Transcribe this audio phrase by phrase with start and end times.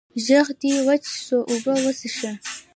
[0.25, 2.31] ږغ دي وچ سو، اوبه وڅيښه!